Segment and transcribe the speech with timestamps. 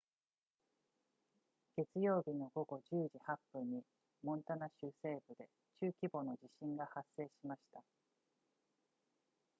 [1.77, 3.83] 月曜日の午後10時8分に
[4.23, 5.47] モンタナ州西部で
[5.79, 7.83] 中規模の地震が発生しました